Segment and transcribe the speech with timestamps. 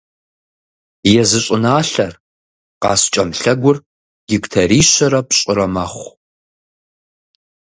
[1.21, 2.13] Езы щӏыналъэр,
[2.81, 3.77] «Къаскӏэм лъэгур»,
[4.27, 6.09] гектарищэрэ пщӏырэ мэхъу.